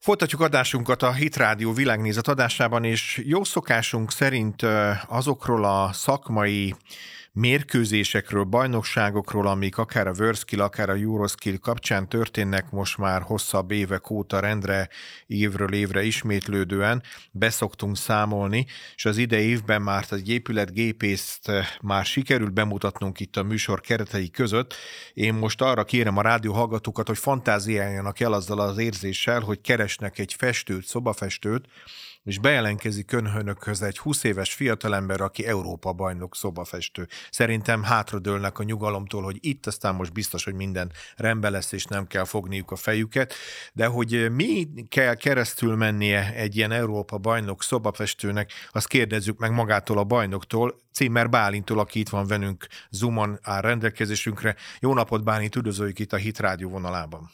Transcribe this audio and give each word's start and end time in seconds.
Folytatjuk 0.00 0.40
adásunkat 0.40 1.02
a 1.02 1.12
Hit 1.12 1.36
Rádió 1.36 1.72
világnézet 1.72 2.28
adásában, 2.28 2.84
és 2.84 3.22
jó 3.24 3.44
szokásunk 3.44 4.12
szerint 4.12 4.62
azokról 5.06 5.64
a 5.64 5.92
szakmai 5.92 6.74
mérkőzésekről, 7.32 8.44
bajnokságokról, 8.44 9.46
amik 9.46 9.78
akár 9.78 10.06
a 10.06 10.12
Worldskill, 10.18 10.60
akár 10.60 10.90
a 10.90 10.94
Euroskill 10.94 11.56
kapcsán 11.56 12.08
történnek 12.08 12.70
most 12.70 12.98
már 12.98 13.22
hosszabb 13.22 13.70
évek 13.70 14.10
óta 14.10 14.40
rendre, 14.40 14.88
évről 15.26 15.72
évre 15.72 16.02
ismétlődően, 16.02 17.02
beszoktunk 17.30 17.96
számolni, 17.96 18.66
és 18.94 19.04
az 19.04 19.16
idei 19.16 19.46
évben 19.46 19.82
már 19.82 20.04
egy 20.10 20.28
épület 20.28 20.72
gépészt 20.72 21.50
már 21.82 22.04
sikerült 22.04 22.52
bemutatnunk 22.52 23.20
itt 23.20 23.36
a 23.36 23.42
műsor 23.42 23.80
keretei 23.80 24.30
között. 24.30 24.74
Én 25.12 25.34
most 25.34 25.60
arra 25.60 25.84
kérem 25.84 26.16
a 26.16 26.22
rádió 26.22 26.52
hallgatókat, 26.52 27.06
hogy 27.06 27.18
fantáziáljanak 27.18 28.20
el 28.20 28.32
azzal 28.32 28.60
az 28.60 28.78
érzéssel, 28.78 29.40
hogy 29.40 29.60
keresnek 29.60 30.18
egy 30.18 30.34
festőt, 30.34 30.86
szobafestőt, 30.86 31.68
és 32.30 32.38
bejelentkezik 32.38 33.12
önhönökhöz 33.12 33.82
egy 33.82 33.98
20 33.98 34.24
éves 34.24 34.54
fiatalember, 34.54 35.20
aki 35.20 35.46
Európa 35.46 35.92
bajnok 35.92 36.36
szobafestő. 36.36 37.06
Szerintem 37.30 37.82
hátradőlnek 37.82 38.58
a 38.58 38.62
nyugalomtól, 38.62 39.22
hogy 39.22 39.36
itt 39.40 39.66
aztán 39.66 39.94
most 39.94 40.12
biztos, 40.12 40.44
hogy 40.44 40.54
minden 40.54 40.92
rendben 41.16 41.52
lesz, 41.52 41.72
és 41.72 41.84
nem 41.84 42.06
kell 42.06 42.24
fogniuk 42.24 42.70
a 42.70 42.76
fejüket, 42.76 43.34
de 43.72 43.86
hogy 43.86 44.30
mi 44.32 44.68
kell 44.88 45.14
keresztül 45.14 45.76
mennie 45.76 46.34
egy 46.34 46.56
ilyen 46.56 46.72
Európa 46.72 47.18
bajnok 47.18 47.62
szobafestőnek, 47.62 48.52
azt 48.72 48.88
kérdezzük 48.88 49.38
meg 49.38 49.52
magától 49.52 49.98
a 49.98 50.04
bajnoktól, 50.04 50.80
Címer 50.92 51.28
Bálintól, 51.28 51.78
aki 51.78 51.98
itt 51.98 52.08
van 52.08 52.26
velünk, 52.26 52.66
Zoomon 52.90 53.38
áll 53.42 53.60
rendelkezésünkre. 53.60 54.56
Jó 54.80 54.94
napot, 54.94 55.24
Bálint, 55.24 55.56
üdvözöljük 55.56 55.98
itt 55.98 56.12
a 56.12 56.16
Hit 56.16 56.38
Rádió 56.38 56.68
vonalában. 56.68 57.30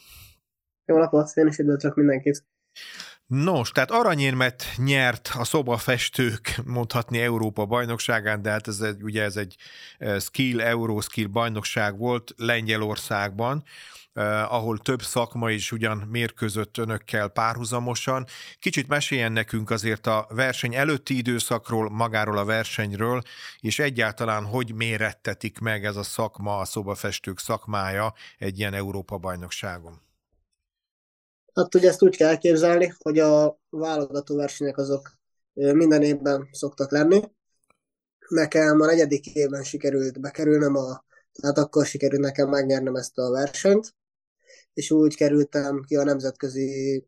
Jó 0.85 0.99
napot, 0.99 1.31
én 1.35 1.47
is 1.47 1.59
üdvözlök 1.59 1.95
mindenkit. 1.95 2.45
Nos, 3.27 3.71
tehát 3.71 3.91
aranyérmet 3.91 4.65
nyert 4.77 5.31
a 5.39 5.45
szobafestők, 5.45 6.61
mondhatni 6.65 7.19
Európa 7.19 7.65
bajnokságán, 7.65 8.43
de 8.43 8.51
hát 8.51 8.69
ez 8.69 8.81
egy, 8.81 9.03
ugye 9.03 9.23
ez 9.23 9.37
egy 9.37 9.57
eh, 9.99 10.21
skill, 10.21 10.61
Euroskill 10.61 11.27
bajnokság 11.27 11.99
volt 11.99 12.35
Lengyelországban, 12.37 13.65
eh, 14.13 14.53
ahol 14.53 14.79
több 14.79 15.03
szakma 15.03 15.51
is 15.51 15.73
ugyan 15.73 15.99
mérkőzött 15.99 16.79
önökkel 16.79 17.29
párhuzamosan. 17.29 18.27
Kicsit 18.59 18.89
meséljen 18.89 19.33
nekünk 19.33 19.71
azért 19.71 20.07
a 20.07 20.27
verseny 20.29 20.75
előtti 20.75 21.17
időszakról, 21.17 21.91
magáról 21.91 22.39
a 22.39 22.45
versenyről, 22.45 23.23
és 23.61 23.79
egyáltalán 23.79 24.45
hogy 24.45 24.75
mérettetik 24.75 25.59
meg 25.59 25.85
ez 25.85 25.97
a 25.97 26.03
szakma, 26.03 26.59
a 26.59 26.65
szobafestők 26.65 27.39
szakmája 27.39 28.15
egy 28.39 28.59
ilyen 28.59 28.75
Európa 28.75 29.19
bajnokságon. 29.19 30.06
Hát 31.57 31.75
ugye 31.75 31.89
ezt 31.89 32.03
úgy 32.03 32.17
kell 32.17 32.29
elképzelni, 32.29 32.95
hogy 32.99 33.19
a 33.19 33.59
válogató 33.69 34.37
versenyek 34.37 34.79
azok 34.79 35.13
minden 35.53 36.03
évben 36.03 36.49
szoktak 36.53 36.91
lenni. 36.91 37.21
Nekem 38.29 38.81
a 38.81 38.87
negyedik 38.87 39.27
évben 39.27 39.63
sikerült 39.63 40.21
bekerülnem, 40.21 40.77
a, 40.77 41.05
tehát 41.33 41.59
akkor 41.59 41.87
sikerült 41.87 42.21
nekem 42.21 42.49
megnyernem 42.49 42.95
ezt 42.95 43.19
a 43.19 43.31
versenyt, 43.31 43.95
és 44.73 44.91
úgy 44.91 45.17
kerültem 45.17 45.83
ki 45.87 45.97
a 45.97 46.05
nemzetközi 46.05 47.07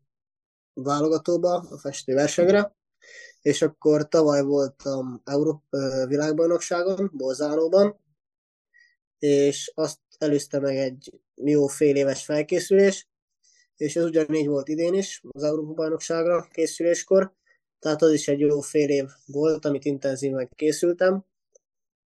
válogatóba, 0.73 1.53
a 1.53 1.77
festő 1.77 2.13
versenyre, 2.13 2.75
és 3.41 3.61
akkor 3.61 4.07
tavaly 4.07 4.41
voltam 4.41 5.21
Európa 5.25 6.05
világbajnokságon, 6.07 7.11
Bolzánóban, 7.13 7.99
és 9.19 9.71
azt 9.75 9.99
előzte 10.17 10.59
meg 10.59 10.77
egy 10.77 11.19
jó 11.35 11.67
fél 11.67 11.95
éves 11.95 12.25
felkészülés, 12.25 13.08
és 13.79 13.95
ez 13.95 14.03
ugyanígy 14.03 14.47
volt 14.47 14.67
idén 14.67 14.93
is, 14.93 15.21
az 15.29 15.43
Európa-bajnokságra 15.43 16.47
készüléskor, 16.51 17.33
tehát 17.79 18.01
az 18.01 18.11
is 18.11 18.27
egy 18.27 18.39
jó 18.39 18.59
fél 18.59 18.89
év 18.89 19.05
volt, 19.25 19.65
amit 19.65 19.85
intenzíven 19.85 20.49
készültem, 20.55 21.25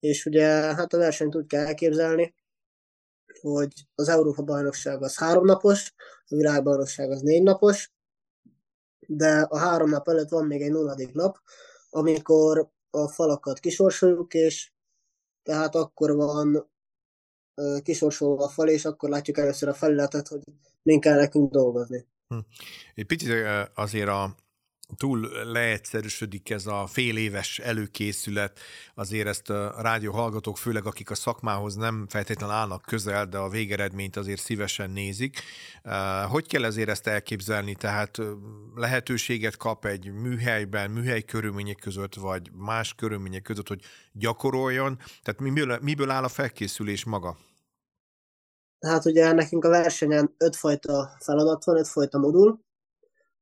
és 0.00 0.26
ugye 0.26 0.44
hát 0.46 0.92
a 0.92 0.98
versenyt 0.98 1.36
úgy 1.36 1.46
kell 1.46 1.66
elképzelni, 1.66 2.34
hogy 3.40 3.72
az 3.94 4.08
Európa-bajnokság 4.08 5.02
az 5.02 5.16
három 5.16 5.44
napos, 5.44 5.94
a 6.28 6.34
világbajnokság 6.34 7.10
az 7.10 7.20
négy 7.20 7.42
napos, 7.42 7.92
de 9.06 9.40
a 9.40 9.58
három 9.58 9.88
nap 9.88 10.08
előtt 10.08 10.28
van 10.28 10.46
még 10.46 10.62
egy 10.62 10.70
nulladik 10.70 11.12
nap, 11.12 11.38
amikor 11.90 12.70
a 12.90 13.08
falakat 13.08 13.58
kisorsoljuk, 13.58 14.34
és 14.34 14.72
tehát 15.42 15.74
akkor 15.74 16.16
van 16.16 16.70
kisorsolva 17.82 18.44
a 18.44 18.48
fal, 18.48 18.68
és 18.68 18.84
akkor 18.84 19.08
látjuk 19.08 19.38
először 19.38 19.68
a 19.68 19.74
felületet, 19.74 20.28
hogy 20.28 20.42
min 20.82 21.00
kell 21.00 21.16
nekünk 21.16 21.52
dolgozni. 21.52 22.06
Hm. 22.28 22.38
Egy 22.94 23.06
picit 23.06 23.32
azért 23.74 24.08
a, 24.08 24.34
túl 24.96 25.28
leegyszerűsödik 25.44 26.50
ez 26.50 26.66
a 26.66 26.86
fél 26.86 27.16
éves 27.16 27.58
előkészület, 27.58 28.60
azért 28.94 29.26
ezt 29.26 29.50
a 29.50 29.82
rádió 29.82 30.12
hallgatók, 30.12 30.58
főleg 30.58 30.86
akik 30.86 31.10
a 31.10 31.14
szakmához 31.14 31.74
nem 31.74 32.06
feltétlenül 32.08 32.54
állnak 32.54 32.82
közel, 32.82 33.26
de 33.26 33.38
a 33.38 33.48
végeredményt 33.48 34.16
azért 34.16 34.40
szívesen 34.40 34.90
nézik. 34.90 35.42
Hogy 36.28 36.46
kell 36.46 36.64
ezért 36.64 36.88
ezt 36.88 37.06
elképzelni? 37.06 37.74
Tehát 37.74 38.18
lehetőséget 38.74 39.56
kap 39.56 39.84
egy 39.84 40.12
műhelyben, 40.12 40.90
műhely 40.90 41.22
körülmények 41.22 41.78
között, 41.78 42.14
vagy 42.14 42.50
más 42.52 42.94
körülmények 42.94 43.42
között, 43.42 43.68
hogy 43.68 43.80
gyakoroljon? 44.12 44.98
Tehát 45.22 45.40
miből, 45.40 45.78
miből 45.82 46.10
áll 46.10 46.24
a 46.24 46.28
felkészülés 46.28 47.04
maga? 47.04 47.38
Tehát 48.82 49.04
ugye 49.04 49.32
nekünk 49.32 49.64
a 49.64 49.68
versenyen 49.68 50.34
ötfajta 50.38 51.10
feladat 51.18 51.64
van, 51.64 51.76
ötfajta 51.76 52.18
modul, 52.18 52.60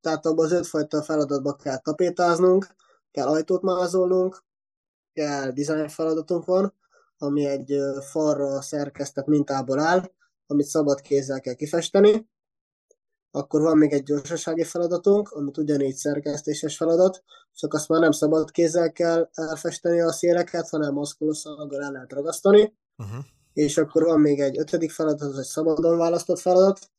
tehát 0.00 0.26
abban 0.26 0.44
az 0.44 0.52
ötfajta 0.52 1.02
feladatban 1.02 1.56
kell 1.56 1.78
tapétáznunk, 1.78 2.66
kell 3.10 3.26
ajtót 3.26 3.62
mázolnunk, 3.62 4.44
kell 5.12 5.50
design 5.50 5.88
feladatunk 5.88 6.44
van, 6.44 6.74
ami 7.18 7.46
egy 7.46 7.78
falra 8.10 8.62
szerkesztett 8.62 9.26
mintából 9.26 9.78
áll, 9.78 10.10
amit 10.46 10.66
szabad 10.66 11.00
kézzel 11.00 11.40
kell 11.40 11.54
kifesteni. 11.54 12.28
Akkor 13.30 13.60
van 13.60 13.78
még 13.78 13.92
egy 13.92 14.02
gyorsasági 14.02 14.64
feladatunk, 14.64 15.30
amit 15.30 15.58
ugyanígy 15.58 15.96
szerkesztéses 15.96 16.76
feladat, 16.76 17.22
csak 17.52 17.74
azt 17.74 17.88
már 17.88 18.00
nem 18.00 18.12
szabad 18.12 18.50
kézzel 18.50 18.92
kell 18.92 19.28
elfesteni 19.32 20.00
a 20.00 20.12
széleket, 20.12 20.68
hanem 20.68 20.94
maszkuloszalaggal 20.94 21.82
el 21.82 21.92
lehet 21.92 22.12
ragasztani. 22.12 22.74
Uh-huh 22.96 23.24
és 23.60 23.76
akkor 23.76 24.02
van 24.02 24.20
még 24.20 24.40
egy 24.40 24.58
ötödik 24.58 24.90
feladat, 24.90 25.20
az 25.28 25.38
egy 25.38 25.44
szabadon 25.44 25.98
választott 25.98 26.38
feladat, 26.38 26.90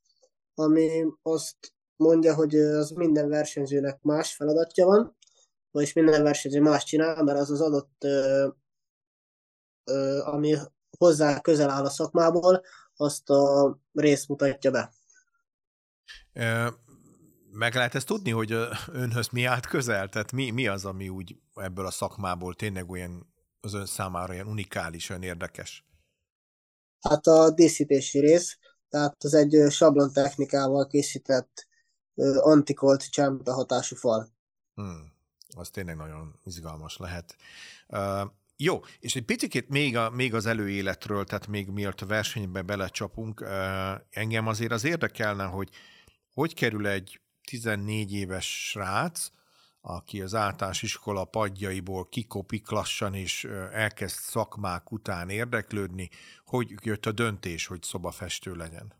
ami 0.54 1.06
azt 1.22 1.74
mondja, 1.96 2.36
hogy 2.36 2.56
az 2.56 2.90
minden 2.90 3.30
versenyzőnek 3.30 4.02
más 4.02 4.36
feladatja 4.36 4.86
van, 4.86 5.18
vagyis 5.72 5.94
minden 5.94 6.24
versenyző 6.24 6.62
más 6.62 6.84
csinál, 6.84 7.24
mert 7.24 7.40
az 7.40 7.52
az 7.52 7.62
adott, 7.62 8.04
ö, 8.04 8.48
ö, 9.84 10.20
ami 10.24 10.56
hozzá 10.98 11.40
közel 11.40 11.70
áll 11.70 11.86
a 11.86 11.90
szakmából, 11.90 12.62
azt 12.96 13.30
a 13.30 13.78
részt 13.94 14.28
mutatja 14.28 14.72
be. 14.72 14.94
Meg 17.52 17.74
lehet 17.74 17.96
ezt 17.96 18.08
tudni, 18.08 18.32
hogy 18.32 18.52
önhöz 18.92 19.28
mi 19.28 19.44
állt 19.44 19.66
közel? 19.66 20.10
Tehát 20.10 20.32
mi, 20.32 20.52
mi 20.52 20.68
az, 20.68 20.86
ami 20.86 21.10
úgy 21.10 21.36
ebből 21.56 21.86
a 21.86 21.92
szakmából 21.92 22.54
tényleg 22.54 22.90
olyan 22.90 23.34
az 23.62 23.74
ön 23.74 23.86
számára 23.86 24.34
olyan 24.34 24.48
unikális, 24.48 25.10
olyan 25.10 25.24
érdekes? 25.24 25.91
Hát 27.02 27.28
a 27.28 27.52
díszítési 27.52 28.20
rész, 28.20 28.58
tehát 28.90 29.24
az 29.24 29.34
egy 29.34 29.72
sablon 29.72 30.14
technikával 30.14 30.88
készített 30.88 31.68
antikolt 32.36 33.10
csempe 33.10 33.52
hatású 33.52 33.96
fal. 33.96 34.30
Hmm, 34.74 35.14
az 35.56 35.70
tényleg 35.70 35.96
nagyon 35.96 36.40
izgalmas 36.44 36.98
lehet. 36.98 37.36
Uh, 37.88 38.32
jó, 38.58 38.80
és 39.00 39.16
egy 39.16 39.26
picit 39.26 39.70
még, 39.70 39.98
a, 39.98 40.10
még 40.10 40.34
az 40.34 40.46
előéletről, 40.46 41.24
tehát 41.24 41.48
még 41.48 41.70
miért 41.70 42.02
a 42.02 42.06
versenybe 42.06 42.62
belecsapunk, 42.62 43.46
engem 44.10 44.48
azért 44.48 44.72
az 44.72 44.84
érdekelne, 44.84 45.44
hogy 45.44 45.70
hogy 46.34 46.54
kerül 46.54 46.88
egy 46.88 47.22
14 47.50 48.14
éves 48.14 48.70
srác 48.70 49.28
aki 49.82 50.22
az 50.22 50.36
általános 50.36 50.82
iskola 50.82 51.26
padjaiból 51.26 52.08
kikopik 52.10 52.70
lassan, 52.70 53.14
és 53.14 53.44
elkezd 53.72 54.16
szakmák 54.16 54.92
után 54.92 55.30
érdeklődni, 55.30 56.10
hogy 56.46 56.74
jött 56.84 57.06
a 57.06 57.12
döntés, 57.12 57.68
hogy 57.68 57.84
szobafestő 57.84 58.56
legyen? 58.56 58.94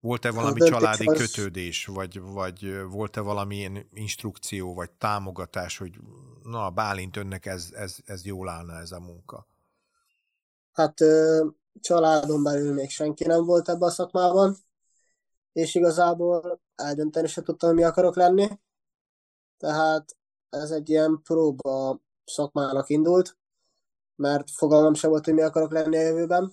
Volt-e 0.00 0.30
valami 0.30 0.60
családi 0.60 1.06
az... 1.06 1.18
kötődés, 1.18 1.86
vagy, 1.86 2.20
vagy 2.20 2.82
volt-e 2.82 3.20
valamilyen 3.20 3.88
instrukció, 3.92 4.74
vagy 4.74 4.90
támogatás, 4.90 5.78
hogy 5.78 5.98
na, 6.42 6.70
Bálint 6.70 7.16
önnek 7.16 7.46
ez, 7.46 7.68
ez, 7.72 7.96
ez 8.04 8.24
jól 8.24 8.48
állna 8.48 8.78
ez 8.78 8.92
a 8.92 9.00
munka? 9.00 9.46
Hát 10.72 10.94
családon 11.80 12.42
belül 12.42 12.72
még 12.72 12.90
senki 12.90 13.24
nem 13.26 13.44
volt 13.44 13.68
ebben 13.68 13.88
a 13.88 13.90
szakmában, 13.90 14.56
és 15.52 15.74
igazából 15.74 16.60
eldönteni 16.74 17.26
se 17.26 17.42
tudtam, 17.42 17.74
mi 17.74 17.84
akarok 17.84 18.16
lenni 18.16 18.48
tehát 19.64 20.16
ez 20.48 20.70
egy 20.70 20.90
ilyen 20.90 21.20
próba 21.22 22.00
szakmának 22.24 22.88
indult, 22.88 23.36
mert 24.16 24.50
fogalmam 24.50 24.94
sem 24.94 25.10
volt, 25.10 25.24
hogy 25.24 25.34
mi 25.34 25.42
akarok 25.42 25.72
lenni 25.72 25.96
a 25.96 26.00
jövőben, 26.00 26.52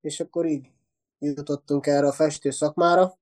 és 0.00 0.20
akkor 0.20 0.46
így 0.46 0.70
jutottunk 1.18 1.86
erre 1.86 2.06
a 2.06 2.12
festő 2.12 2.50
szakmára, 2.50 3.18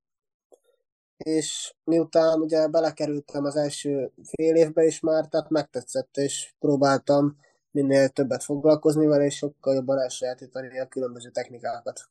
és 1.16 1.74
miután 1.84 2.40
ugye 2.40 2.68
belekerültem 2.68 3.44
az 3.44 3.56
első 3.56 4.12
fél 4.22 4.54
évbe 4.56 4.84
is 4.84 5.00
már, 5.00 5.28
tehát 5.28 5.50
megtetszett, 5.50 6.16
és 6.16 6.54
próbáltam 6.58 7.36
minél 7.70 8.08
többet 8.08 8.44
foglalkozni 8.44 9.06
vele, 9.06 9.24
és 9.24 9.36
sokkal 9.36 9.74
jobban 9.74 9.98
elsajátítani 9.98 10.80
a 10.80 10.88
különböző 10.88 11.30
technikákat. 11.30 12.10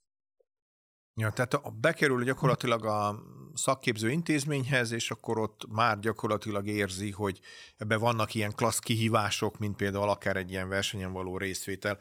Ja, 1.14 1.32
tehát 1.32 1.80
bekerül 1.80 2.24
gyakorlatilag 2.24 2.86
a 2.86 3.16
szakképző 3.56 4.10
intézményhez, 4.10 4.92
és 4.92 5.12
akkor 5.12 5.40
ott 5.40 5.66
már 5.69 6.00
gyakorlatilag 6.00 6.68
érzi, 6.68 7.12
hogy 7.12 7.40
ebben 7.78 8.00
vannak 8.00 8.34
ilyen 8.34 8.54
klassz 8.56 8.80
kihívások, 8.80 9.57
mint 9.57 9.75
például 9.75 10.10
akár 10.10 10.36
egy 10.36 10.52
ilyen 10.52 10.69
versenyen 10.69 11.12
való 11.12 11.38
részvétel. 11.38 11.98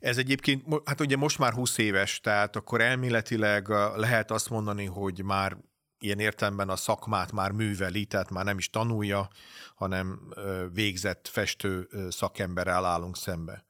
Ez 0.00 0.18
egyébként, 0.18 0.64
hát 0.84 1.00
ugye 1.00 1.16
most 1.16 1.38
már 1.38 1.52
20 1.52 1.78
éves, 1.78 2.20
tehát 2.20 2.56
akkor 2.56 2.80
elméletileg 2.80 3.68
lehet 3.96 4.30
azt 4.30 4.50
mondani, 4.50 4.84
hogy 4.84 5.22
már 5.24 5.56
ilyen 5.98 6.18
értelemben 6.18 6.68
a 6.68 6.76
szakmát 6.76 7.32
már 7.32 7.50
műveli, 7.50 8.04
tehát 8.04 8.30
már 8.30 8.44
nem 8.44 8.58
is 8.58 8.70
tanulja, 8.70 9.28
hanem 9.74 10.34
végzett 10.72 11.28
festő 11.28 11.88
szakemberrel 12.08 12.84
állunk 12.84 13.16
szembe. 13.16 13.64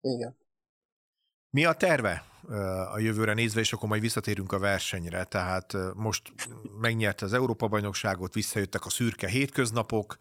Igen. 0.00 0.36
Mi 1.50 1.64
a 1.64 1.72
terve 1.72 2.24
a 2.92 2.98
jövőre 2.98 3.34
nézve, 3.34 3.60
és 3.60 3.72
akkor 3.72 3.88
majd 3.88 4.00
visszatérünk 4.00 4.52
a 4.52 4.58
versenyre. 4.58 5.24
Tehát 5.24 5.76
most 5.94 6.32
megnyerte 6.80 7.24
az 7.24 7.32
Európa-bajnokságot, 7.32 8.34
visszajöttek 8.34 8.84
a 8.84 8.90
szürke 8.90 9.28
hétköznapok. 9.28 10.16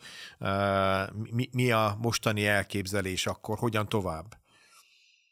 Mi, 1.31 1.49
mi 1.51 1.71
a 1.71 1.97
mostani 2.01 2.45
elképzelés 2.45 3.27
akkor? 3.27 3.57
Hogyan 3.57 3.89
tovább? 3.89 4.37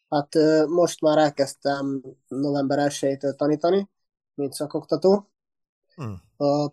Hát 0.09 0.33
most 0.67 1.01
már 1.01 1.17
elkezdtem 1.17 2.01
november 2.27 2.93
1 3.01 3.17
tanítani, 3.35 3.89
mint 4.33 4.53
szakoktató 4.53 5.31
hmm. 5.95 6.21
a 6.37 6.71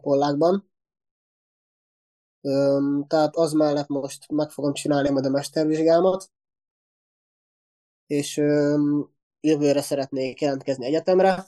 pollákban. 0.00 0.70
Tehát 3.06 3.36
az 3.36 3.52
mellett 3.52 3.88
most 3.88 4.30
meg 4.30 4.50
fogom 4.50 4.72
csinálni 4.72 5.10
majd 5.10 5.24
a 5.24 5.30
mestervizsgámat, 5.30 6.30
és 8.06 8.40
jövőre 9.42 9.82
szeretnék 9.82 10.40
jelentkezni 10.40 10.86
egyetemre, 10.86 11.44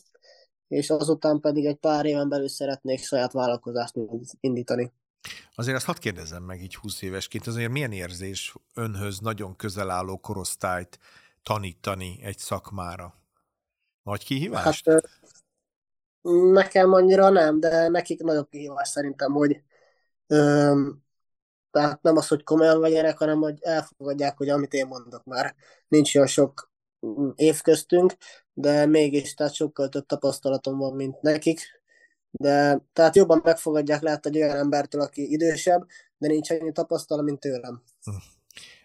és 0.68 0.90
azután 0.90 1.40
pedig 1.40 1.66
egy 1.66 1.76
pár 1.76 2.04
éven 2.06 2.28
belül 2.28 2.48
szeretnék 2.48 3.04
saját 3.04 3.32
vállalkozást 3.32 3.94
indítani. 4.40 4.92
Azért 5.54 5.76
azt 5.76 5.86
hadd 5.86 5.98
kérdezzem 5.98 6.42
meg 6.42 6.62
így 6.62 6.74
20 6.74 7.02
évesként, 7.02 7.46
azért 7.46 7.70
milyen 7.70 7.92
érzés 7.92 8.54
önhöz 8.74 9.18
nagyon 9.18 9.56
közel 9.56 9.90
álló 9.90 10.18
korosztályt 10.18 10.98
tanítani 11.42 12.18
egy 12.22 12.38
szakmára? 12.38 13.14
Nagy 14.02 14.24
kihívást? 14.24 14.90
Hát, 14.90 15.08
nekem 16.52 16.92
annyira 16.92 17.28
nem, 17.28 17.60
de 17.60 17.88
nekik 17.88 18.22
nagyobb 18.22 18.48
kihívás 18.48 18.88
szerintem, 18.88 19.32
hogy 19.32 19.62
öm, 20.26 21.02
tehát 21.70 22.02
nem 22.02 22.16
az, 22.16 22.28
hogy 22.28 22.42
komolyan 22.42 22.80
vegyenek, 22.80 23.18
hanem 23.18 23.38
hogy 23.38 23.58
elfogadják, 23.60 24.36
hogy 24.36 24.48
amit 24.48 24.72
én 24.72 24.86
mondok 24.86 25.24
már. 25.24 25.54
Nincs 25.88 26.14
olyan 26.14 26.26
sok 26.26 26.72
év 27.34 27.60
köztünk, 27.60 28.16
de 28.52 28.86
mégis 28.86 29.34
tehát 29.34 29.54
sokkal 29.54 29.88
több 29.88 30.06
tapasztalatom 30.06 30.78
van, 30.78 30.94
mint 30.94 31.22
nekik. 31.22 31.82
De 32.30 32.80
tehát 32.92 33.16
jobban 33.16 33.40
megfogadják 33.44 34.02
lehet 34.02 34.26
egy 34.26 34.36
olyan 34.36 34.56
embertől, 34.56 35.00
aki 35.00 35.32
idősebb, 35.32 35.86
de 36.18 36.28
nincs 36.28 36.50
annyi 36.50 36.72
tapasztalat, 36.72 37.24
mint 37.24 37.40
tőlem. 37.40 37.82
Hm. 38.04 38.10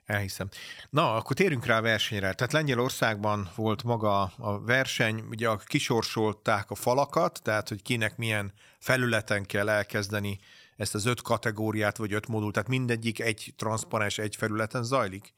Elhiszem. 0.05 0.49
Na, 0.89 1.15
akkor 1.15 1.35
térjünk 1.35 1.65
rá 1.65 1.77
a 1.77 1.81
versenyre. 1.81 2.33
Tehát 2.33 2.53
Lengyelországban 2.53 3.49
volt 3.55 3.83
maga 3.83 4.21
a 4.23 4.59
verseny, 4.59 5.23
ugye 5.29 5.49
kisorsolták 5.65 6.71
a 6.71 6.75
falakat, 6.75 7.39
tehát 7.43 7.69
hogy 7.69 7.81
kinek 7.81 8.17
milyen 8.17 8.53
felületen 8.79 9.45
kell 9.45 9.69
elkezdeni 9.69 10.39
ezt 10.77 10.95
az 10.95 11.05
öt 11.05 11.21
kategóriát, 11.21 11.97
vagy 11.97 12.13
öt 12.13 12.27
modul, 12.27 12.51
tehát 12.51 12.69
mindegyik 12.69 13.19
egy 13.19 13.53
transzparens, 13.57 14.17
egy 14.17 14.35
felületen 14.35 14.83
zajlik? 14.83 15.33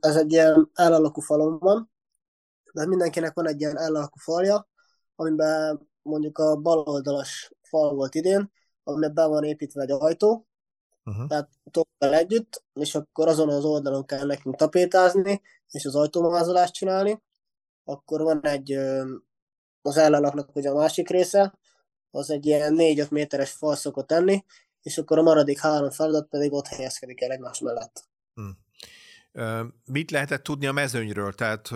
Ez 0.00 0.16
egy 0.16 0.32
ilyen 0.32 0.70
elalakú 0.74 1.20
falon 1.20 1.58
van, 1.58 1.90
de 2.72 2.86
mindenkinek 2.86 3.34
van 3.34 3.48
egy 3.48 3.60
ilyen 3.60 3.78
elalakú 3.78 4.18
falja, 4.18 4.68
amiben 5.16 5.88
mondjuk 6.02 6.38
a 6.38 6.56
baloldalas 6.56 7.52
fal 7.62 7.94
volt 7.94 8.14
idén, 8.14 8.52
amiben 8.84 9.14
be 9.14 9.26
van 9.26 9.44
építve 9.44 9.82
egy 9.82 9.90
ajtó, 9.90 10.46
uh-huh. 11.04 11.26
tehát 11.26 11.48
toppal 11.70 12.14
együtt, 12.14 12.62
és 12.72 12.94
akkor 12.94 13.28
azon 13.28 13.48
az 13.48 13.64
oldalon 13.64 14.04
kell 14.04 14.26
nekünk 14.26 14.56
tapétázni, 14.56 15.40
és 15.70 15.84
az 15.84 15.94
ajtómázolást 15.94 16.72
csinálni. 16.72 17.22
Akkor 17.84 18.22
van 18.22 18.40
egy 18.46 18.72
az 19.82 19.96
ellalaknak 19.96 20.56
ugye 20.56 20.70
a 20.70 20.74
másik 20.74 21.08
része, 21.08 21.58
az 22.10 22.30
egy 22.30 22.46
ilyen 22.46 22.74
4-5 22.78 23.10
méteres 23.10 23.50
fal 23.50 23.76
szokott 23.76 24.12
enni, 24.12 24.44
és 24.82 24.98
akkor 24.98 25.18
a 25.18 25.22
maradék 25.22 25.60
három 25.60 25.90
feladat 25.90 26.28
pedig 26.28 26.52
ott 26.52 26.66
helyezkedik 26.66 27.20
el 27.20 27.30
egymás 27.30 27.58
mellett. 27.58 28.08
Hmm. 28.34 28.58
Mit 29.84 30.10
lehetett 30.10 30.42
tudni 30.42 30.66
a 30.66 30.72
mezőnyről? 30.72 31.32
Tehát 31.32 31.68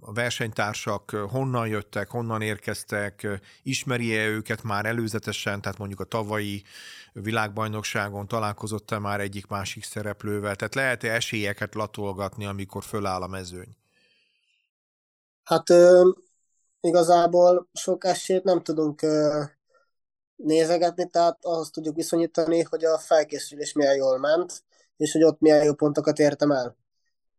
a 0.00 0.12
versenytársak 0.12 1.10
honnan 1.10 1.68
jöttek, 1.68 2.10
honnan 2.10 2.42
érkeztek, 2.42 3.40
ismeri-e 3.62 4.26
őket 4.26 4.62
már 4.62 4.86
előzetesen, 4.86 5.60
tehát 5.60 5.78
mondjuk 5.78 6.00
a 6.00 6.04
tavalyi 6.04 6.62
világbajnokságon 7.12 8.28
találkozott-e 8.28 8.98
már 8.98 9.20
egyik-másik 9.20 9.84
szereplővel? 9.84 10.56
Tehát 10.56 10.74
lehet-e 10.74 11.12
esélyeket 11.12 11.74
latolgatni, 11.74 12.46
amikor 12.46 12.84
föláll 12.84 13.22
a 13.22 13.26
mezőny? 13.26 13.76
Hát 15.44 15.64
igazából 16.80 17.68
sok 17.72 18.04
esélyt 18.04 18.44
nem 18.44 18.62
tudunk 18.62 19.06
nézegetni, 20.36 21.10
tehát 21.10 21.38
ahhoz 21.44 21.70
tudjuk 21.70 21.96
viszonyítani, 21.96 22.62
hogy 22.62 22.84
a 22.84 22.98
felkészülés 22.98 23.72
milyen 23.72 23.94
jól 23.94 24.18
ment, 24.18 24.62
és 25.02 25.12
hogy 25.12 25.22
ott 25.22 25.40
milyen 25.40 25.64
jó 25.64 25.74
pontokat 25.74 26.18
értem 26.18 26.50
el. 26.50 26.76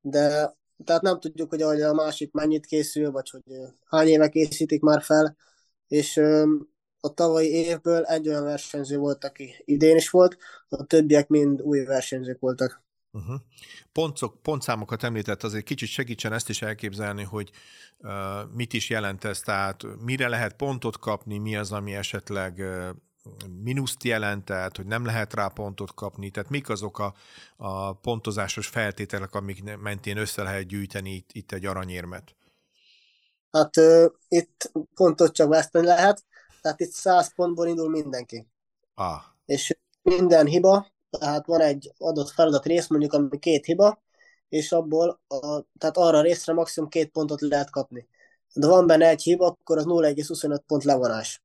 De 0.01 0.55
tehát 0.85 1.01
nem 1.01 1.19
tudjuk, 1.19 1.49
hogy 1.49 1.61
a 1.61 1.93
másik 1.93 2.31
mennyit 2.31 2.65
készül, 2.65 3.11
vagy 3.11 3.29
hogy 3.29 3.41
hány 3.85 4.07
éve 4.07 4.29
készítik 4.29 4.81
már 4.81 5.01
fel, 5.01 5.35
és 5.87 6.17
a 6.99 7.13
tavalyi 7.13 7.47
évből 7.47 8.03
egy 8.03 8.27
olyan 8.27 8.43
versenyző 8.43 8.97
volt, 8.97 9.23
aki 9.23 9.55
idén 9.65 9.95
is 9.95 10.09
volt, 10.09 10.37
a 10.69 10.83
többiek 10.83 11.27
mind 11.27 11.61
új 11.61 11.83
versenyzők 11.83 12.39
voltak. 12.39 12.83
Uh-huh. 13.11 13.35
Pontszok, 13.91 14.41
pontszámokat 14.41 15.03
említett, 15.03 15.43
azért 15.43 15.63
kicsit 15.63 15.89
segítsen 15.89 16.33
ezt 16.33 16.49
is 16.49 16.61
elképzelni, 16.61 17.23
hogy 17.23 17.51
uh, 17.99 18.11
mit 18.55 18.73
is 18.73 18.89
jelent 18.89 19.23
ez, 19.23 19.39
tehát 19.39 19.83
mire 19.99 20.27
lehet 20.27 20.55
pontot 20.55 20.97
kapni, 20.97 21.37
mi 21.37 21.55
az, 21.55 21.71
ami 21.71 21.93
esetleg 21.93 22.57
uh, 22.57 22.89
mínuszt 23.63 24.03
jelent, 24.03 24.45
tehát 24.45 24.77
hogy 24.77 24.85
nem 24.85 25.05
lehet 25.05 25.33
rá 25.33 25.47
pontot 25.47 25.93
kapni, 25.93 26.29
tehát 26.29 26.49
mik 26.49 26.69
azok 26.69 26.99
a, 26.99 27.13
a 27.57 27.93
pontozásos 27.93 28.67
feltételek, 28.67 29.33
amik 29.33 29.77
mentén 29.77 30.17
össze 30.17 30.43
lehet 30.43 30.67
gyűjteni 30.67 31.13
itt, 31.13 31.29
itt 31.31 31.51
egy 31.51 31.65
aranyérmet? 31.65 32.35
Hát 33.51 33.77
uh, 33.77 34.05
itt 34.27 34.71
pontot 34.95 35.33
csak 35.33 35.49
veszteni 35.49 35.85
lehet, 35.85 36.23
tehát 36.61 36.79
itt 36.79 36.91
100 36.91 37.33
pontból 37.35 37.67
indul 37.67 37.89
mindenki. 37.89 38.47
Ah. 38.95 39.21
És 39.45 39.77
minden 40.01 40.45
hiba, 40.45 40.87
tehát 41.09 41.45
van 41.45 41.61
egy 41.61 41.93
adott 41.97 42.29
feladat 42.29 42.65
rész, 42.65 42.87
mondjuk 42.87 43.13
ami 43.13 43.39
két 43.39 43.65
hiba, 43.65 44.03
és 44.49 44.71
abból 44.71 45.21
a, 45.27 45.61
tehát 45.77 45.97
arra 45.97 46.17
a 46.17 46.21
részre 46.21 46.53
maximum 46.53 46.89
két 46.89 47.11
pontot 47.11 47.41
lehet 47.41 47.69
kapni. 47.69 48.07
De 48.53 48.67
van 48.67 48.87
benne 48.87 49.07
egy 49.07 49.21
hiba, 49.21 49.45
akkor 49.47 49.77
az 49.77 49.85
0,25 49.85 50.59
pont 50.67 50.83
levonás. 50.83 51.42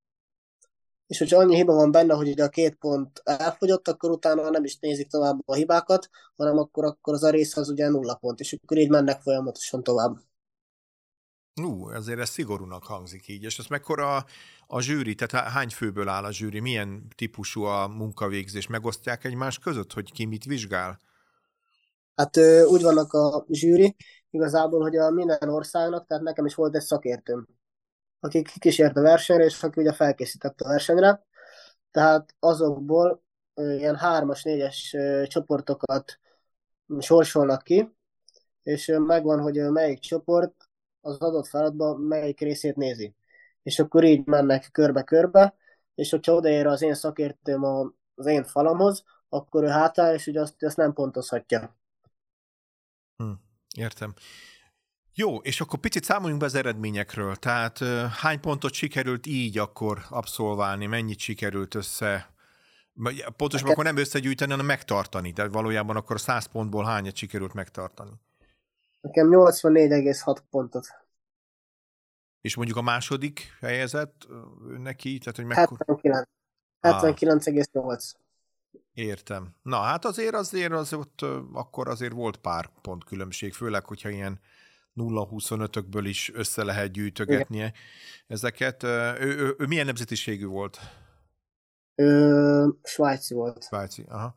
És 1.09 1.19
hogyha 1.19 1.39
annyi 1.39 1.55
hiba 1.55 1.75
van 1.75 1.91
benne, 1.91 2.15
hogy 2.15 2.29
ugye 2.29 2.45
a 2.45 2.49
két 2.49 2.75
pont 2.75 3.21
elfogyott, 3.25 3.89
akkor 3.89 4.11
utána 4.11 4.51
nem 4.51 4.65
is 4.65 4.79
nézik 4.79 5.09
tovább 5.09 5.39
a 5.45 5.55
hibákat, 5.55 6.09
hanem 6.37 6.59
akkor, 6.59 6.85
akkor 6.85 7.15
az 7.15 7.23
a 7.23 7.31
rész 7.31 7.57
az 7.57 7.69
ugye 7.69 7.89
nulla 7.89 8.15
pont, 8.15 8.41
és 8.41 8.59
akkor 8.63 8.77
így 8.77 8.91
mennek 8.91 9.21
folyamatosan 9.21 9.83
tovább. 9.83 10.17
Ú, 11.63 11.91
ezért 11.91 12.19
ez 12.19 12.29
szigorúnak 12.29 12.85
hangzik 12.85 13.29
így. 13.29 13.43
És 13.43 13.59
ez 13.59 13.67
mekkora 13.67 14.25
a, 14.67 14.81
zsűri, 14.81 15.15
tehát 15.15 15.47
hány 15.47 15.69
főből 15.69 16.09
áll 16.09 16.25
a 16.25 16.33
zsűri, 16.33 16.61
milyen 16.61 17.09
típusú 17.17 17.63
a 17.63 17.87
munkavégzés? 17.87 18.67
Megosztják 18.67 19.25
egymás 19.25 19.59
között, 19.59 19.93
hogy 19.93 20.13
ki 20.13 20.25
mit 20.25 20.45
vizsgál? 20.45 20.99
Hát 22.15 22.37
úgy 22.67 22.83
vannak 22.83 23.13
a 23.13 23.45
zsűri, 23.49 23.97
igazából, 24.31 24.81
hogy 24.81 24.97
a 24.97 25.11
minden 25.11 25.49
országnak, 25.49 26.07
tehát 26.07 26.23
nekem 26.23 26.47
is 26.47 26.55
volt 26.55 26.75
egy 26.75 26.83
szakértőm, 26.83 27.47
aki 28.21 28.43
kísért 28.59 28.97
a 28.97 29.01
versenyre, 29.01 29.45
és 29.45 29.63
aki 29.63 29.81
ugye 29.81 29.93
felkészített 29.93 30.61
a 30.61 30.69
versenyre. 30.69 31.25
Tehát 31.91 32.35
azokból 32.39 33.23
ilyen 33.55 33.97
hármas, 33.97 34.43
négyes 34.43 34.97
csoportokat 35.25 36.19
sorsolnak 36.99 37.63
ki, 37.63 37.97
és 38.63 38.93
megvan, 38.97 39.41
hogy 39.41 39.55
melyik 39.71 39.99
csoport 39.99 40.69
az 41.01 41.19
adott 41.19 41.47
feladatban 41.47 42.01
melyik 42.01 42.41
részét 42.41 42.77
nézi. 42.77 43.15
És 43.63 43.79
akkor 43.79 44.05
így 44.05 44.27
mennek 44.27 44.69
körbe-körbe, 44.73 45.55
és 45.95 46.11
hogyha 46.11 46.33
odaér 46.33 46.67
az 46.67 46.83
én 46.83 46.95
szakértőm 46.95 47.65
az 48.15 48.27
én 48.27 48.45
falamhoz, 48.45 49.05
akkor 49.29 49.65
ő 49.65 49.67
hátáll, 49.67 50.15
és 50.15 50.27
ugye 50.27 50.41
azt, 50.41 50.63
azt 50.63 50.77
nem 50.77 50.93
pontozhatja. 50.93 51.77
Hm, 53.17 53.33
értem. 53.77 54.15
Jó, 55.21 55.37
és 55.37 55.61
akkor 55.61 55.79
picit 55.79 56.05
számoljunk 56.05 56.41
be 56.41 56.47
az 56.47 56.55
eredményekről. 56.55 57.37
Tehát 57.37 57.79
hány 58.21 58.41
pontot 58.41 58.73
sikerült 58.73 59.27
így 59.27 59.59
akkor 59.59 60.03
abszolválni, 60.11 60.87
mennyit 60.87 61.19
sikerült 61.19 61.75
össze 61.75 62.33
Pontosan 63.37 63.69
akkor 63.69 63.85
nem 63.85 63.97
összegyűjteni, 63.97 64.51
hanem 64.51 64.67
megtartani. 64.67 65.33
Tehát 65.33 65.53
valójában 65.53 65.97
akkor 65.97 66.17
a 66.17 66.19
100 66.19 66.47
pontból 66.47 66.85
hányat 66.85 67.17
sikerült 67.17 67.53
megtartani? 67.53 68.11
Nekem 69.01 69.29
84,6 69.31 70.39
pontot. 70.51 70.87
És 72.41 72.57
mondjuk 72.57 72.77
a 72.77 72.83
második 72.83 73.57
helyezett 73.61 74.27
neki? 74.79 75.19
Tehát, 75.19 75.37
hogy 75.37 75.45
mekkor... 75.45 75.79
79. 75.87 76.29
79,8. 76.81 78.13
Értem. 78.93 79.55
Na, 79.63 79.81
hát 79.81 80.05
azért 80.05 80.35
azért 80.35 80.73
az 80.73 80.93
ott 80.93 81.21
akkor 81.53 81.89
azért 81.89 82.13
volt 82.13 82.37
pár 82.37 82.71
pont 82.83 83.05
különbség, 83.05 83.53
főleg, 83.53 83.85
hogyha 83.85 84.09
ilyen 84.09 84.41
0-25-ökből 84.99 86.05
is 86.05 86.31
össze 86.35 86.65
lehet 86.65 86.93
gyűjtögetnie 86.93 87.65
Igen. 87.67 87.75
ezeket. 88.27 88.83
Ő, 88.83 89.17
ő, 89.19 89.55
ő 89.59 89.67
milyen 89.67 89.87
nemzetiségű 89.87 90.47
volt? 90.47 90.79
Ö, 91.95 92.69
svájci 92.83 93.35
volt. 93.35 93.65
Svájci, 93.65 94.05
aha. 94.09 94.37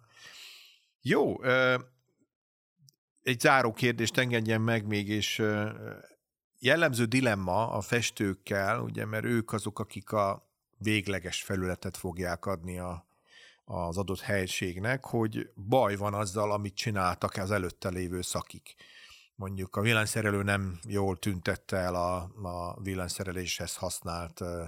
Jó, 1.02 1.44
ö, 1.44 1.76
egy 3.24 3.40
záró 3.40 3.72
kérdést 3.74 4.18
engedjen 4.18 4.62
meg 4.62 4.86
még, 4.86 5.10
és 5.10 5.44
jellemző 6.60 7.06
dilemma 7.06 7.70
a 7.70 7.82
festőkkel, 7.82 8.80
ugye, 8.80 9.06
mert 9.06 9.26
ők 9.26 9.54
azok, 9.54 9.80
akik 9.80 10.12
a 10.12 10.50
végleges 10.78 11.44
felületet 11.44 11.98
fogják 11.98 12.46
adni 12.46 12.80
a, 12.80 13.06
az 13.66 13.98
adott 13.98 14.20
helységnek, 14.20 15.06
hogy 15.06 15.50
baj 15.56 15.96
van 15.96 16.14
azzal, 16.14 16.52
amit 16.52 16.76
csináltak 16.76 17.36
az 17.36 17.52
előtte 17.52 17.90
lévő 17.90 18.22
szakik. 18.22 18.76
Mondjuk 19.42 19.76
a 19.76 19.82
villanyszerelő 19.82 20.44
nem 20.44 20.80
jól 20.88 21.20
tüntette 21.20 21.78
el 21.78 21.96
a, 21.96 22.16
a 22.42 22.82
villanyszereléshez 22.82 23.76
használt 23.76 24.42
ö, 24.42 24.64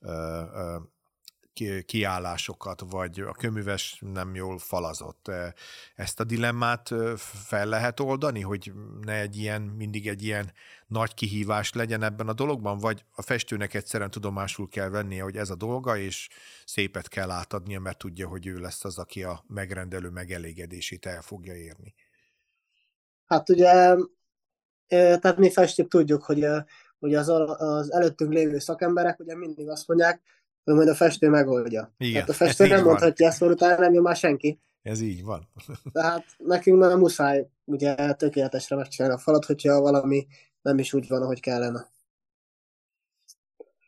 ö, 0.00 0.76
kiállásokat, 1.86 2.82
vagy 2.90 3.20
a 3.20 3.32
köműves 3.32 3.98
nem 4.12 4.34
jól 4.34 4.58
falazott. 4.58 5.30
Ezt 5.94 6.20
a 6.20 6.24
dilemmát 6.24 6.94
fel 7.16 7.66
lehet 7.66 8.00
oldani, 8.00 8.40
hogy 8.40 8.72
ne 9.00 9.12
egy 9.12 9.36
ilyen, 9.36 9.62
mindig 9.62 10.08
egy 10.08 10.22
ilyen 10.22 10.52
nagy 10.86 11.14
kihívás 11.14 11.72
legyen 11.72 12.02
ebben 12.02 12.28
a 12.28 12.32
dologban, 12.32 12.78
vagy 12.78 13.04
a 13.10 13.22
festőnek 13.22 13.74
egyszerűen 13.74 14.10
tudomásul 14.10 14.68
kell 14.68 14.88
vennie, 14.88 15.22
hogy 15.22 15.36
ez 15.36 15.50
a 15.50 15.56
dolga, 15.56 15.96
és 15.96 16.28
szépet 16.64 17.08
kell 17.08 17.30
átadnia, 17.30 17.80
mert 17.80 17.98
tudja, 17.98 18.28
hogy 18.28 18.46
ő 18.46 18.58
lesz 18.58 18.84
az, 18.84 18.98
aki 18.98 19.22
a 19.22 19.44
megrendelő 19.46 20.08
megelégedését 20.08 21.06
el 21.06 21.22
fogja 21.22 21.54
érni. 21.54 21.94
Hát 23.26 23.48
ugye, 23.48 23.96
tehát 24.88 25.36
mi 25.36 25.50
festők 25.50 25.88
tudjuk, 25.88 26.22
hogy, 26.22 26.46
hogy 26.98 27.14
az, 27.14 27.28
az 27.28 27.92
előttünk 27.92 28.32
lévő 28.32 28.58
szakemberek 28.58 29.20
ugye 29.20 29.36
mindig 29.36 29.68
azt 29.68 29.88
mondják, 29.88 30.22
hogy 30.64 30.74
majd 30.74 30.88
a 30.88 30.94
festő 30.94 31.28
megoldja. 31.28 31.94
Igen, 31.98 32.12
Tehát 32.12 32.28
a 32.28 32.32
festő 32.32 32.66
nem 32.66 32.84
mondhatja 32.84 33.26
ezt, 33.26 33.42
utána 33.42 33.80
nem 33.80 33.92
jön 33.92 34.02
már 34.02 34.16
senki. 34.16 34.60
Ez 34.82 35.00
így 35.00 35.24
van. 35.24 35.48
Tehát 35.92 36.24
nekünk 36.38 36.78
már 36.78 36.96
muszáj 36.96 37.48
ugye 37.64 38.12
tökéletesre 38.12 38.76
megcsinálni 38.76 39.16
a 39.16 39.20
falat, 39.20 39.44
hogyha 39.44 39.80
valami 39.80 40.26
nem 40.62 40.78
is 40.78 40.92
úgy 40.92 41.08
van, 41.08 41.22
ahogy 41.22 41.40
kellene. 41.40 41.86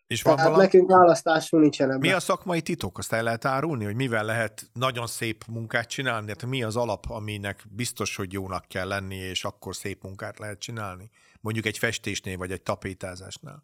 És 0.09 0.23
van 0.23 0.35
Tehát 0.35 0.51
valami... 0.51 0.67
nekünk 0.67 0.91
választásunk 0.91 1.63
nincsen 1.63 1.89
ebben. 1.89 2.01
Mi 2.01 2.13
a 2.13 2.21
szakmai 2.21 2.63
titok? 2.63 2.99
Azt 2.99 3.13
el 3.13 3.23
lehet 3.23 3.45
árulni, 3.45 3.85
hogy 3.85 3.95
mivel 3.95 4.25
lehet 4.25 4.71
nagyon 4.73 5.07
szép 5.07 5.45
munkát 5.49 5.89
csinálni? 5.89 6.25
Tehát 6.27 6.47
mi 6.47 6.63
az 6.63 6.77
alap, 6.77 7.05
aminek 7.09 7.65
biztos, 7.71 8.17
hogy 8.17 8.33
jónak 8.33 8.65
kell 8.69 8.89
lenni, 8.89 9.17
és 9.17 9.45
akkor 9.45 9.77
szép 9.77 10.03
munkát 10.03 10.39
lehet 10.39 10.59
csinálni? 10.59 11.11
Mondjuk 11.41 11.67
egy 11.67 11.79
festésnél, 11.79 12.37
vagy 12.37 12.51
egy 12.51 12.63
tapétázásnál. 12.63 13.63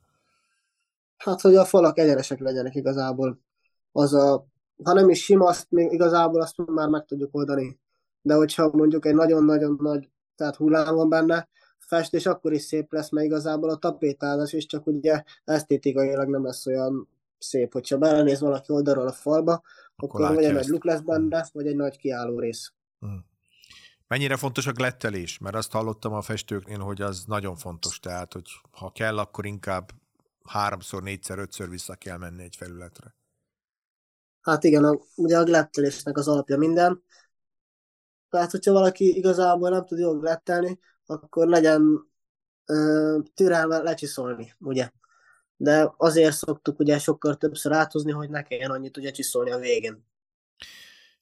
Hát, 1.16 1.40
hogy 1.40 1.56
a 1.56 1.64
falak 1.64 1.98
egyenesek 1.98 2.38
legyenek 2.38 2.74
igazából. 2.74 3.40
Az 3.92 4.14
a, 4.14 4.46
ha 4.84 4.92
nem 4.92 5.10
is 5.10 5.24
sima, 5.24 5.46
azt 5.46 5.66
még 5.70 5.92
igazából 5.92 6.40
azt 6.40 6.54
már 6.56 6.88
meg 6.88 7.04
tudjuk 7.04 7.34
oldani. 7.34 7.78
De 8.22 8.34
hogyha 8.34 8.70
mondjuk 8.72 9.06
egy 9.06 9.14
nagyon-nagyon 9.14 9.76
nagy 9.80 10.08
tehát 10.36 10.56
hullám 10.56 10.94
van 10.94 11.08
benne, 11.08 11.48
festés 11.86 12.26
akkor 12.26 12.52
is 12.52 12.62
szép 12.62 12.92
lesz, 12.92 13.10
mert 13.10 13.26
igazából 13.26 13.70
a 13.70 13.76
tapétázás 13.76 14.52
is 14.52 14.66
csak 14.66 14.86
ugye 14.86 15.22
esztétikailag 15.44 16.28
nem 16.28 16.44
lesz 16.44 16.66
olyan 16.66 17.08
szép. 17.38 17.72
Hogyha 17.72 17.98
belenéz 17.98 18.40
valaki 18.40 18.72
oldalról 18.72 19.06
a 19.06 19.12
falba, 19.12 19.62
akkor, 19.96 20.20
akkor 20.20 20.34
vagy 20.34 20.44
egy 20.44 20.52
nagy 20.52 20.66
luk 20.66 20.84
lesz 20.84 21.00
benne, 21.00 21.48
vagy 21.52 21.66
egy 21.66 21.76
nagy 21.76 21.96
kiálló 21.96 22.38
rész. 22.38 22.72
Hmm. 22.98 23.24
Mennyire 24.06 24.36
fontos 24.36 24.66
a 24.66 24.72
glettelés? 24.72 25.38
Mert 25.38 25.54
azt 25.54 25.72
hallottam 25.72 26.12
a 26.12 26.22
festőknél, 26.22 26.78
hogy 26.78 27.02
az 27.02 27.24
nagyon 27.26 27.56
fontos, 27.56 28.00
tehát 28.00 28.32
hogy 28.32 28.50
ha 28.70 28.92
kell, 28.92 29.18
akkor 29.18 29.46
inkább 29.46 29.90
háromszor, 30.44 31.02
négyszer, 31.02 31.38
ötször 31.38 31.68
vissza 31.68 31.94
kell 31.94 32.16
menni 32.16 32.42
egy 32.42 32.56
felületre. 32.56 33.14
Hát 34.40 34.64
igen, 34.64 34.84
a, 34.84 34.98
ugye 35.16 35.38
a 35.38 35.44
glettelésnek 35.44 36.16
az 36.16 36.28
alapja 36.28 36.58
minden. 36.58 37.02
Tehát, 38.30 38.50
hogyha 38.50 38.72
valaki 38.72 39.16
igazából 39.16 39.70
nem 39.70 39.86
tud 39.86 39.98
jól 39.98 40.18
glettelni, 40.18 40.78
akkor 41.06 41.46
legyen 41.46 42.11
ö, 42.66 43.18
türelme 43.34 43.78
lecsiszolni, 43.78 44.54
ugye. 44.58 44.90
De 45.56 45.92
azért 45.96 46.37
szoktuk 46.37 46.78
ugye 46.78 46.99
sokkal 46.99 47.37
többször 47.37 47.73
áthozni, 47.73 48.12
hogy 48.12 48.30
ne 48.30 48.42
kelljen 48.42 48.70
annyit 48.70 48.96
ugye 48.96 49.11
csiszolni 49.11 49.50
a 49.50 49.58
végén. 49.58 50.04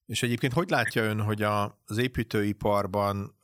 És 0.06 0.22
egyébként 0.22 0.52
hogy 0.52 0.70
látja 0.70 1.02
ön, 1.02 1.20
hogy 1.20 1.42
az 1.42 1.98
építőiparban 1.98 3.38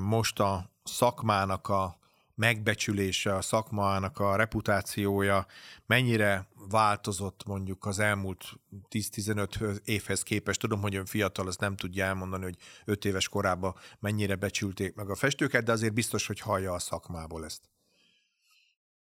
most 0.00 0.40
a 0.40 0.70
szakmának 0.84 1.68
a 1.68 1.98
megbecsülése, 2.34 3.34
a 3.34 3.40
szakmának 3.40 4.18
a 4.18 4.36
reputációja 4.36 5.46
mennyire 5.86 6.48
változott 6.70 7.44
mondjuk 7.46 7.86
az 7.86 7.98
elmúlt 7.98 8.44
10-15 8.90 9.80
évhez 9.84 10.22
képest. 10.22 10.60
Tudom, 10.60 10.80
hogy 10.80 10.94
ön 10.94 11.06
fiatal, 11.06 11.46
azt 11.46 11.60
nem 11.60 11.76
tudja 11.76 12.04
elmondani, 12.04 12.42
hogy 12.42 12.56
5 12.84 13.04
éves 13.04 13.28
korában 13.28 13.74
mennyire 14.00 14.34
becsülték 14.34 14.94
meg 14.94 15.10
a 15.10 15.14
festőket, 15.14 15.64
de 15.64 15.72
azért 15.72 15.94
biztos, 15.94 16.26
hogy 16.26 16.40
hallja 16.40 16.72
a 16.72 16.78
szakmából 16.78 17.44
ezt. 17.44 17.62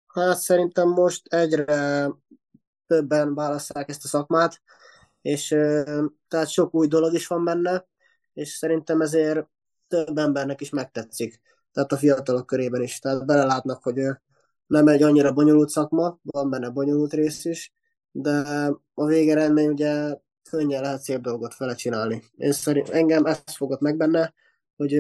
Hát 0.08 0.38
szerintem 0.38 0.88
most 0.88 1.34
egyre 1.34 2.10
többen 2.88 3.36
választák 3.36 3.90
ezt 3.90 4.04
a 4.04 4.08
szakmát, 4.08 4.62
és 5.22 5.48
tehát 6.28 6.50
sok 6.50 6.74
új 6.74 6.88
dolog 6.88 7.14
is 7.14 7.28
van 7.28 7.44
benne, 7.44 7.88
és 8.34 8.50
szerintem 8.50 9.02
ezért 9.02 9.48
több 9.88 10.18
embernek 10.18 10.62
is 10.62 10.70
megtetszik 10.70 11.42
tehát 11.76 11.92
a 11.92 11.98
fiatalok 11.98 12.46
körében 12.46 12.82
is. 12.82 13.00
Tehát 13.00 13.26
belelátnak, 13.26 13.84
hogy 13.84 14.02
nem 14.68 14.88
egy 14.88 15.04
annyira 15.04 15.34
bonyolult 15.34 15.70
szakma, 15.70 16.20
van 16.24 16.50
benne 16.50 16.70
bonyolult 16.70 17.14
rész 17.14 17.46
is, 17.46 17.74
de 18.12 18.44
a 18.94 19.06
végeredmény 19.06 19.70
ugye 19.70 20.18
könnyen 20.50 20.82
lehet 20.82 21.02
szép 21.02 21.22
dolgot 21.22 21.58
vele 21.58 21.76
csinálni. 21.76 22.24
Én 22.36 22.52
szerint, 22.52 22.90
engem 22.90 23.26
ezt 23.26 23.56
fogott 23.56 23.80
meg 23.80 23.98
benne, 23.98 24.34
hogy 24.76 24.98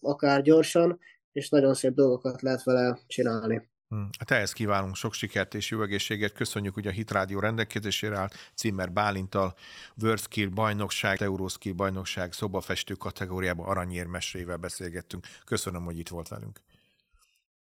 akár 0.00 0.42
gyorsan, 0.42 0.98
és 1.32 1.48
nagyon 1.48 1.74
szép 1.74 1.94
dolgokat 1.94 2.42
lehet 2.42 2.62
vele 2.62 2.98
csinálni. 3.06 3.70
Hmm. 3.92 4.08
Hát 4.18 4.30
ehhez 4.30 4.52
kívánunk 4.52 4.96
sok 4.96 5.12
sikert 5.14 5.54
és 5.54 5.70
jó 5.70 5.82
egészséget. 5.82 6.32
Köszönjük, 6.32 6.74
hogy 6.74 6.86
a 6.86 6.90
Hitrádió 6.90 7.38
rendelkezésére 7.38 8.16
állt. 8.16 8.34
Cimmer 8.54 8.92
Bálintal, 8.92 9.54
WorldSkill 10.02 10.48
bajnokság, 10.48 11.22
Euroskill 11.22 11.72
bajnokság 11.72 12.32
szobafestő 12.32 12.94
kategóriában 12.94 13.66
aranyérmesrével 13.66 14.56
beszélgettünk. 14.56 15.26
Köszönöm, 15.44 15.84
hogy 15.84 15.98
itt 15.98 16.08
volt 16.08 16.28
velünk. 16.28 16.60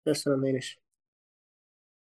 Köszönöm 0.02 0.44
én 0.44 0.56
is. 0.56 0.78